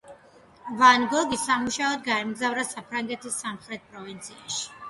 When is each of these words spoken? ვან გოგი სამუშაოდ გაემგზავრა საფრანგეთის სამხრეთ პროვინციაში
ვან 0.79 1.05
გოგი 1.11 1.39
სამუშაოდ 1.41 2.01
გაემგზავრა 2.09 2.67
საფრანგეთის 2.71 3.39
სამხრეთ 3.45 3.89
პროვინციაში 3.93 4.69